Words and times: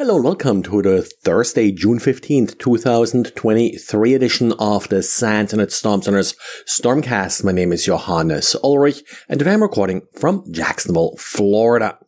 Hello 0.00 0.14
and 0.14 0.24
welcome 0.24 0.62
to 0.62 0.80
the 0.80 1.02
Thursday, 1.02 1.70
June 1.70 1.98
15th, 1.98 2.58
2023 2.58 4.14
edition 4.14 4.54
of 4.58 4.88
the 4.88 5.02
SANS 5.02 5.52
Internet 5.52 5.72
Storm 5.72 6.00
Center's 6.00 6.34
Stormcast. 6.66 7.44
My 7.44 7.52
name 7.52 7.70
is 7.70 7.84
Johannes 7.84 8.56
Ulrich 8.64 9.02
and 9.28 9.38
today 9.38 9.52
I'm 9.52 9.60
recording 9.62 10.06
from 10.18 10.50
Jacksonville, 10.50 11.16
Florida. 11.18 11.98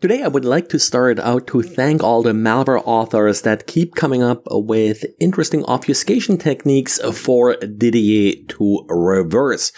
Today 0.00 0.22
I 0.22 0.28
would 0.28 0.44
like 0.44 0.68
to 0.68 0.78
start 0.78 1.18
out 1.18 1.48
to 1.48 1.60
thank 1.60 2.04
all 2.04 2.22
the 2.22 2.30
malware 2.30 2.80
authors 2.84 3.42
that 3.42 3.66
keep 3.66 3.96
coming 3.96 4.22
up 4.22 4.44
with 4.46 5.04
interesting 5.18 5.64
obfuscation 5.64 6.38
techniques 6.38 7.00
for 7.00 7.56
Didier 7.56 8.36
to 8.46 8.86
reverse. 8.88 9.72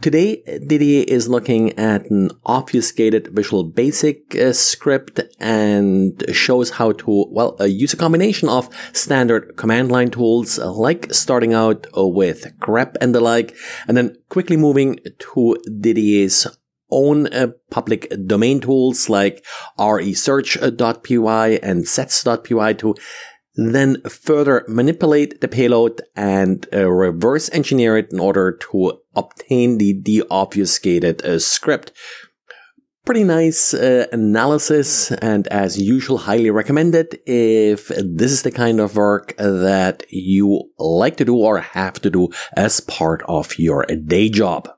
Today 0.00 0.42
Didier 0.66 1.04
is 1.06 1.28
looking 1.28 1.78
at 1.78 2.10
an 2.10 2.32
obfuscated 2.44 3.28
Visual 3.28 3.62
Basic 3.62 4.34
uh, 4.34 4.52
script 4.54 5.20
and 5.38 6.20
shows 6.32 6.70
how 6.70 6.90
to, 6.90 7.26
well, 7.30 7.56
uh, 7.60 7.64
use 7.64 7.92
a 7.92 7.96
combination 7.96 8.48
of 8.48 8.68
standard 8.92 9.56
command 9.56 9.92
line 9.92 10.10
tools 10.10 10.58
like 10.58 11.14
starting 11.14 11.54
out 11.54 11.86
with 11.94 12.58
grep 12.58 12.96
and 13.00 13.14
the 13.14 13.20
like 13.20 13.54
and 13.86 13.96
then 13.96 14.16
quickly 14.30 14.56
moving 14.56 14.98
to 15.20 15.56
Didier's 15.80 16.48
own 16.90 17.26
uh, 17.28 17.48
public 17.70 18.12
domain 18.26 18.60
tools 18.60 19.08
like 19.08 19.44
re-search.py 19.78 21.60
and 21.62 21.86
sets.py 21.86 22.74
to 22.74 22.94
then 23.54 24.00
further 24.02 24.64
manipulate 24.68 25.40
the 25.40 25.48
payload 25.48 26.00
and 26.14 26.66
uh, 26.72 26.88
reverse 26.90 27.50
engineer 27.52 27.96
it 27.96 28.12
in 28.12 28.20
order 28.20 28.52
to 28.52 29.00
obtain 29.14 29.78
the 29.78 30.00
deobfuscated 30.00 31.24
uh, 31.24 31.38
script. 31.38 31.92
Pretty 33.04 33.24
nice 33.24 33.74
uh, 33.74 34.06
analysis 34.12 35.10
and 35.10 35.48
as 35.48 35.80
usual 35.80 36.18
highly 36.18 36.50
recommended 36.50 37.18
if 37.26 37.88
this 37.88 38.30
is 38.30 38.42
the 38.42 38.52
kind 38.52 38.78
of 38.78 38.94
work 38.94 39.34
that 39.36 40.04
you 40.10 40.70
like 40.78 41.16
to 41.16 41.24
do 41.24 41.36
or 41.36 41.58
have 41.60 42.00
to 42.02 42.10
do 42.10 42.28
as 42.56 42.80
part 42.80 43.22
of 43.26 43.58
your 43.58 43.84
day 43.84 44.28
job. 44.28 44.68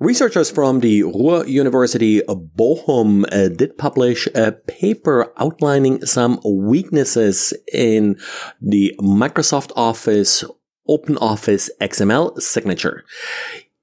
Researchers 0.00 0.50
from 0.50 0.80
the 0.80 1.04
Ruhr 1.04 1.46
University 1.46 2.20
Bochum 2.22 3.24
uh, 3.30 3.48
did 3.48 3.78
publish 3.78 4.26
a 4.34 4.50
paper 4.50 5.32
outlining 5.38 6.04
some 6.04 6.40
weaknesses 6.44 7.54
in 7.72 8.16
the 8.60 8.92
Microsoft 9.00 9.70
Office 9.76 10.44
OpenOffice 10.88 11.70
XML 11.80 12.40
signature. 12.40 13.04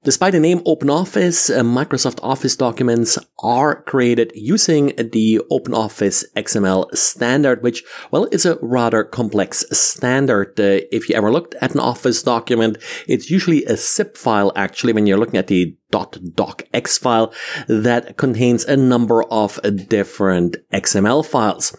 Despite 0.04 0.32
the 0.32 0.40
name 0.40 0.58
OpenOffice, 0.64 1.56
uh, 1.56 1.62
Microsoft 1.62 2.18
Office 2.24 2.56
documents 2.56 3.20
are 3.38 3.82
created 3.82 4.32
using 4.34 4.86
the 4.96 5.40
OpenOffice 5.48 6.24
XML 6.34 6.92
standard, 6.96 7.62
which, 7.62 7.84
well, 8.10 8.26
is 8.32 8.44
a 8.44 8.58
rather 8.60 9.04
complex 9.04 9.64
standard. 9.70 10.58
Uh, 10.58 10.82
if 10.90 11.08
you 11.08 11.14
ever 11.14 11.30
looked 11.30 11.54
at 11.60 11.74
an 11.74 11.78
Office 11.78 12.20
document, 12.20 12.78
it's 13.06 13.30
usually 13.30 13.64
a 13.66 13.76
zip 13.76 14.16
file, 14.16 14.50
actually, 14.56 14.92
when 14.92 15.06
you're 15.06 15.18
looking 15.18 15.38
at 15.38 15.46
the 15.46 15.76
.docx 15.92 16.98
file 16.98 17.32
that 17.68 18.16
contains 18.16 18.64
a 18.64 18.76
number 18.76 19.22
of 19.24 19.60
different 19.88 20.56
XML 20.72 21.24
files. 21.24 21.76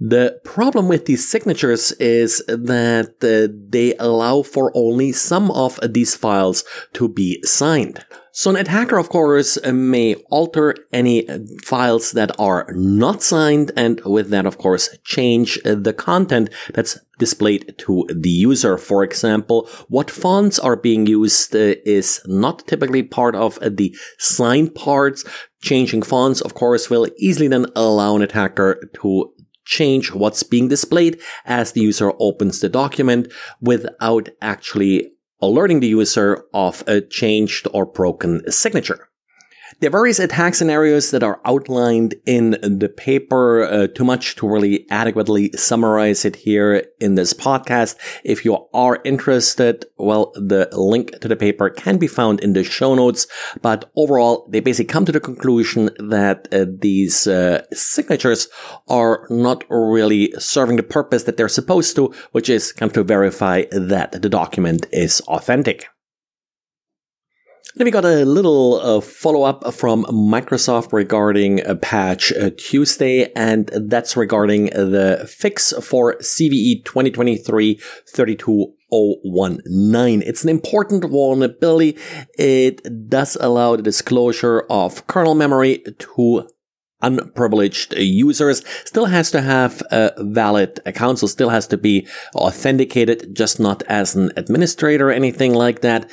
The 0.00 0.40
problem 0.44 0.88
with 0.88 1.06
these 1.06 1.28
signatures 1.28 1.92
is 1.92 2.42
that 2.46 3.14
uh, 3.22 3.52
they 3.68 3.94
allow 3.98 4.42
for 4.42 4.70
only 4.74 5.12
some 5.12 5.50
of 5.50 5.80
these 5.82 6.14
files 6.14 6.64
to 6.94 7.08
be 7.08 7.42
signed. 7.42 8.04
So 8.38 8.50
an 8.50 8.56
attacker, 8.56 8.98
of 8.98 9.08
course, 9.08 9.58
uh, 9.64 9.72
may 9.72 10.14
alter 10.30 10.76
any 10.92 11.28
uh, 11.28 11.40
files 11.64 12.12
that 12.12 12.30
are 12.38 12.68
not 12.72 13.20
signed 13.20 13.72
and 13.76 14.00
with 14.04 14.30
that, 14.30 14.46
of 14.46 14.58
course, 14.58 14.96
change 15.02 15.58
uh, 15.64 15.74
the 15.74 15.92
content 15.92 16.50
that's 16.72 17.00
displayed 17.18 17.74
to 17.78 18.06
the 18.14 18.30
user. 18.30 18.78
For 18.78 19.02
example, 19.02 19.68
what 19.88 20.08
fonts 20.08 20.60
are 20.60 20.76
being 20.76 21.08
used 21.08 21.52
is 21.52 22.20
not 22.26 22.64
typically 22.68 23.02
part 23.02 23.34
of 23.34 23.58
the 23.60 23.96
signed 24.18 24.76
parts. 24.76 25.24
Changing 25.60 26.02
fonts, 26.02 26.40
of 26.40 26.54
course, 26.54 26.88
will 26.88 27.08
easily 27.18 27.48
then 27.48 27.66
allow 27.74 28.14
an 28.14 28.22
attacker 28.22 28.88
to 29.02 29.32
change 29.68 30.12
what's 30.12 30.42
being 30.42 30.68
displayed 30.68 31.20
as 31.44 31.72
the 31.72 31.82
user 31.82 32.12
opens 32.18 32.60
the 32.60 32.68
document 32.68 33.30
without 33.60 34.28
actually 34.40 35.12
alerting 35.40 35.80
the 35.80 35.88
user 35.88 36.44
of 36.54 36.82
a 36.86 37.00
changed 37.00 37.68
or 37.72 37.86
broken 37.86 38.50
signature. 38.50 39.07
There 39.80 39.88
are 39.88 39.92
various 39.92 40.18
attack 40.18 40.54
scenarios 40.54 41.10
that 41.10 41.22
are 41.22 41.40
outlined 41.44 42.14
in 42.26 42.52
the 42.62 42.88
paper. 42.88 43.62
Uh, 43.64 43.86
too 43.86 44.04
much 44.04 44.34
to 44.36 44.48
really 44.48 44.86
adequately 44.90 45.52
summarize 45.52 46.24
it 46.24 46.36
here 46.36 46.86
in 47.00 47.14
this 47.14 47.34
podcast. 47.34 47.96
If 48.24 48.44
you 48.44 48.66
are 48.72 49.00
interested, 49.04 49.84
well, 49.98 50.32
the 50.34 50.68
link 50.72 51.20
to 51.20 51.28
the 51.28 51.36
paper 51.36 51.70
can 51.70 51.98
be 51.98 52.06
found 52.06 52.40
in 52.40 52.54
the 52.54 52.64
show 52.64 52.94
notes. 52.94 53.26
But 53.60 53.90
overall, 53.94 54.48
they 54.50 54.60
basically 54.60 54.92
come 54.92 55.04
to 55.04 55.12
the 55.12 55.20
conclusion 55.20 55.90
that 55.98 56.48
uh, 56.52 56.64
these 56.68 57.26
uh, 57.26 57.64
signatures 57.72 58.48
are 58.88 59.26
not 59.28 59.64
really 59.68 60.32
serving 60.38 60.76
the 60.76 60.82
purpose 60.82 61.24
that 61.24 61.36
they're 61.36 61.48
supposed 61.48 61.94
to, 61.96 62.14
which 62.32 62.48
is 62.48 62.72
come 62.72 62.90
to 62.90 63.04
verify 63.04 63.64
that 63.70 64.22
the 64.22 64.28
document 64.28 64.86
is 64.92 65.20
authentic. 65.28 65.88
Then 67.74 67.84
we 67.84 67.90
got 67.90 68.04
a 68.04 68.24
little 68.24 68.80
uh, 68.80 69.00
follow 69.00 69.42
up 69.42 69.74
from 69.74 70.04
Microsoft 70.04 70.92
regarding 70.92 71.66
a 71.66 71.74
patch 71.76 72.32
uh, 72.32 72.50
Tuesday, 72.56 73.32
and 73.34 73.70
that's 73.74 74.16
regarding 74.16 74.66
the 74.66 75.28
fix 75.30 75.72
for 75.82 76.14
CVE 76.16 76.84
2023 76.84 77.80
32019. 78.14 80.22
It's 80.22 80.42
an 80.42 80.48
important 80.48 81.04
vulnerability. 81.04 81.98
It 82.38 83.08
does 83.08 83.36
allow 83.40 83.76
the 83.76 83.82
disclosure 83.82 84.64
of 84.70 85.06
kernel 85.06 85.34
memory 85.34 85.84
to 85.98 86.48
unprivileged 87.00 87.94
users 87.96 88.64
still 88.84 89.06
has 89.06 89.30
to 89.30 89.40
have 89.40 89.80
a 89.92 90.10
valid 90.18 90.80
account 90.84 91.20
so 91.20 91.28
still 91.28 91.50
has 91.50 91.68
to 91.68 91.76
be 91.76 92.04
authenticated 92.34 93.36
just 93.36 93.60
not 93.60 93.84
as 93.84 94.16
an 94.16 94.32
administrator 94.36 95.08
or 95.08 95.12
anything 95.12 95.54
like 95.54 95.80
that 95.80 96.10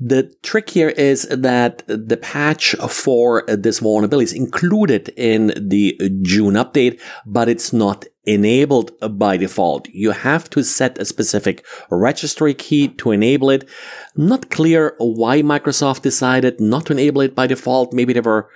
the 0.00 0.34
trick 0.42 0.70
here 0.70 0.88
is 0.88 1.22
that 1.28 1.84
the 1.86 2.16
patch 2.16 2.74
for 2.88 3.44
this 3.46 3.78
vulnerability 3.78 4.24
is 4.24 4.32
included 4.32 5.10
in 5.16 5.52
the 5.56 5.96
June 6.22 6.54
update, 6.54 7.00
but 7.24 7.48
it's 7.48 7.72
not 7.72 8.04
enabled 8.24 8.92
by 9.18 9.36
default. 9.36 9.88
You 9.90 10.10
have 10.10 10.50
to 10.50 10.64
set 10.64 10.98
a 10.98 11.04
specific 11.04 11.64
registry 11.90 12.54
key 12.54 12.88
to 12.88 13.12
enable 13.12 13.50
it. 13.50 13.68
Not 14.16 14.50
clear 14.50 14.96
why 14.98 15.42
Microsoft 15.42 16.02
decided 16.02 16.60
not 16.60 16.86
to 16.86 16.92
enable 16.92 17.20
it 17.20 17.34
by 17.34 17.46
default. 17.46 17.92
Maybe 17.92 18.12
they 18.12 18.20
were 18.20 18.48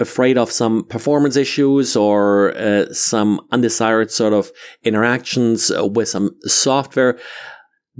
afraid 0.00 0.38
of 0.38 0.50
some 0.50 0.84
performance 0.84 1.36
issues 1.36 1.94
or 1.94 2.56
uh, 2.56 2.92
some 2.92 3.40
undesired 3.52 4.10
sort 4.10 4.32
of 4.32 4.50
interactions 4.82 5.70
with 5.76 6.08
some 6.08 6.30
software 6.46 7.18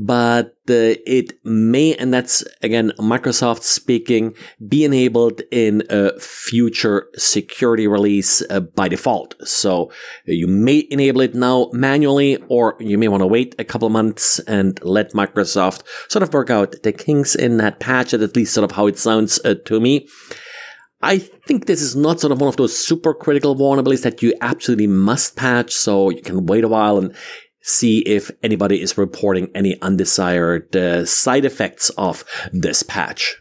but 0.02 0.54
uh, 0.70 0.96
it 1.04 1.34
may, 1.44 1.94
and 1.96 2.12
that's 2.12 2.42
again 2.62 2.90
Microsoft 2.98 3.62
speaking, 3.62 4.34
be 4.66 4.82
enabled 4.82 5.42
in 5.50 5.82
a 5.90 6.18
future 6.18 7.08
security 7.16 7.86
release 7.86 8.42
uh, 8.48 8.60
by 8.60 8.88
default. 8.88 9.34
So 9.46 9.92
you 10.24 10.46
may 10.46 10.86
enable 10.90 11.20
it 11.20 11.34
now 11.34 11.68
manually, 11.74 12.38
or 12.48 12.76
you 12.80 12.96
may 12.96 13.08
want 13.08 13.20
to 13.20 13.26
wait 13.26 13.54
a 13.58 13.64
couple 13.64 13.90
months 13.90 14.38
and 14.40 14.82
let 14.82 15.12
Microsoft 15.12 15.82
sort 16.08 16.22
of 16.22 16.32
work 16.32 16.48
out 16.48 16.76
the 16.82 16.92
kinks 16.92 17.34
in 17.34 17.58
that 17.58 17.78
patch, 17.78 18.14
at 18.14 18.34
least 18.34 18.54
sort 18.54 18.64
of 18.64 18.76
how 18.76 18.86
it 18.86 18.96
sounds 18.96 19.38
uh, 19.44 19.54
to 19.66 19.80
me. 19.80 20.08
I 21.02 21.18
think 21.18 21.66
this 21.66 21.82
is 21.82 21.94
not 21.94 22.20
sort 22.20 22.32
of 22.32 22.40
one 22.40 22.48
of 22.48 22.56
those 22.56 22.76
super 22.76 23.12
critical 23.12 23.54
vulnerabilities 23.54 24.02
that 24.02 24.22
you 24.22 24.34
absolutely 24.40 24.86
must 24.86 25.36
patch, 25.36 25.72
so 25.72 26.08
you 26.08 26.22
can 26.22 26.46
wait 26.46 26.64
a 26.64 26.68
while 26.68 26.96
and 26.96 27.14
see 27.62 28.00
if 28.00 28.30
anybody 28.42 28.80
is 28.80 28.98
reporting 28.98 29.50
any 29.54 29.80
undesired 29.80 30.74
uh, 30.74 31.04
side 31.04 31.44
effects 31.44 31.90
of 31.90 32.24
this 32.52 32.82
patch. 32.82 33.36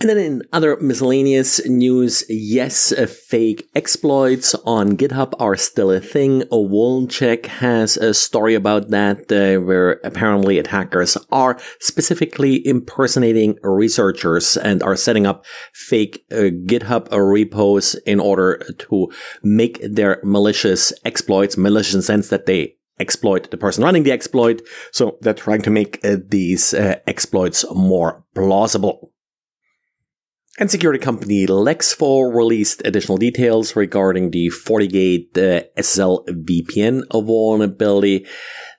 And 0.00 0.08
then 0.08 0.16
in 0.16 0.42
other 0.50 0.78
miscellaneous 0.80 1.60
news, 1.68 2.24
yes, 2.30 2.90
fake 3.28 3.68
exploits 3.74 4.54
on 4.64 4.96
GitHub 4.96 5.34
are 5.38 5.56
still 5.56 5.90
a 5.90 6.00
thing. 6.00 6.40
VulnCheck 6.50 7.44
has 7.44 7.98
a 7.98 8.14
story 8.14 8.54
about 8.54 8.88
that, 8.88 9.30
uh, 9.30 9.60
where 9.60 10.00
apparently 10.02 10.58
attackers 10.58 11.18
are 11.30 11.58
specifically 11.80 12.66
impersonating 12.66 13.58
researchers 13.62 14.56
and 14.56 14.82
are 14.82 14.96
setting 14.96 15.26
up 15.26 15.44
fake 15.74 16.24
uh, 16.32 16.48
GitHub 16.64 17.08
repos 17.12 17.94
in 18.06 18.20
order 18.20 18.56
to 18.78 19.12
make 19.42 19.82
their 19.82 20.18
malicious 20.24 20.94
exploits, 21.04 21.58
malicious 21.58 21.94
in 21.94 22.00
sense 22.00 22.30
that 22.30 22.46
they 22.46 22.74
exploit 22.98 23.50
the 23.50 23.58
person 23.58 23.84
running 23.84 24.04
the 24.04 24.12
exploit. 24.12 24.62
So 24.92 25.18
they're 25.20 25.34
trying 25.34 25.60
to 25.62 25.70
make 25.70 26.02
uh, 26.02 26.16
these 26.26 26.72
uh, 26.72 27.00
exploits 27.06 27.66
more 27.74 28.24
plausible. 28.34 29.12
And 30.60 30.70
security 30.70 31.02
company 31.02 31.46
Lexfo 31.46 32.36
released 32.36 32.82
additional 32.84 33.16
details 33.16 33.74
regarding 33.74 34.30
the 34.30 34.48
FortiGate 34.50 35.38
uh, 35.38 35.64
SSL 35.78 36.26
VPN 36.28 37.04
vulnerability. 37.10 38.26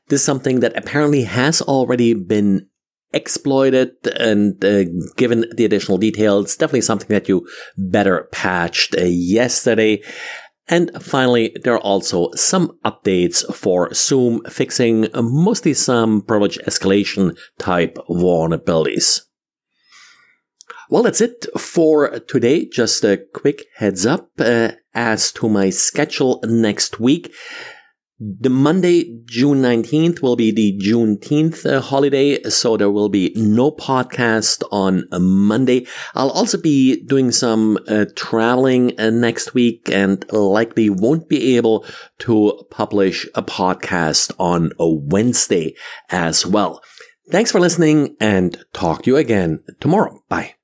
This 0.08 0.22
is 0.22 0.24
something 0.24 0.60
that 0.60 0.78
apparently 0.78 1.24
has 1.24 1.60
already 1.60 2.14
been 2.14 2.68
exploited 3.14 3.94
and 4.16 4.64
uh, 4.64 4.84
given 5.18 5.46
the 5.56 5.66
additional 5.66 5.98
details, 5.98 6.56
definitely 6.56 6.82
something 6.82 7.08
that 7.10 7.28
you 7.28 7.48
better 7.76 8.30
patched 8.32 8.96
uh, 8.96 9.06
yesterday. 9.06 10.04
And 10.68 10.92
finally, 11.02 11.58
there 11.64 11.74
are 11.74 11.80
also 11.80 12.30
some 12.36 12.78
updates 12.86 13.44
for 13.56 13.92
Zoom 13.96 14.44
fixing 14.44 15.08
mostly 15.16 15.74
some 15.74 16.22
privilege 16.22 16.60
escalation 16.60 17.36
type 17.58 17.98
vulnerabilities. 18.08 19.22
Well, 20.92 21.04
that's 21.04 21.22
it 21.22 21.46
for 21.58 22.20
today. 22.20 22.66
Just 22.66 23.06
a 23.06 23.24
quick 23.34 23.64
heads 23.78 24.06
up 24.06 24.30
uh, 24.40 24.74
as 24.94 25.32
to 25.32 25.48
my 25.48 25.70
schedule 25.70 26.42
next 26.44 27.00
week. 27.00 27.34
The 28.20 28.50
Monday, 28.50 29.22
June 29.24 29.62
19th 29.62 30.22
will 30.22 30.36
be 30.36 30.52
the 30.52 30.78
Juneteenth 30.86 31.66
uh, 31.66 31.80
holiday, 31.80 32.44
so 32.44 32.76
there 32.76 32.92
will 32.92 33.08
be 33.08 33.32
no 33.38 33.72
podcast 33.72 34.64
on 34.70 35.06
Monday. 35.14 35.88
I'll 36.14 36.30
also 36.30 36.58
be 36.58 37.02
doing 37.06 37.32
some 37.32 37.80
uh, 37.88 38.08
traveling 38.18 39.00
uh, 39.00 39.12
next 39.12 39.54
week 39.54 39.90
and 39.90 40.30
likely 40.34 40.90
won't 40.90 41.30
be 41.30 41.56
able 41.56 41.86
to 42.20 42.66
publish 42.70 43.26
a 43.34 43.42
podcast 43.42 44.34
on 44.38 44.74
a 44.78 44.90
Wednesday 44.90 45.74
as 46.10 46.46
well. 46.46 46.84
Thanks 47.30 47.50
for 47.50 47.62
listening 47.62 48.18
and 48.20 48.62
talk 48.74 49.04
to 49.04 49.12
you 49.12 49.16
again 49.16 49.64
tomorrow. 49.80 50.22
Bye. 50.28 50.56